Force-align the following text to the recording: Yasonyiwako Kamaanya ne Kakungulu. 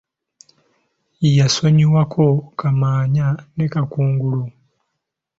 Yasonyiwako 1.37 2.25
Kamaanya 2.59 3.25
ne 3.55 3.65
Kakungulu. 3.73 4.43